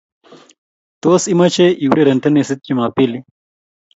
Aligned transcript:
Tos, 1.05 1.23
imache 1.33 1.65
iureren 1.87 2.21
tenisit 2.23 2.59
jumapili 2.69 3.19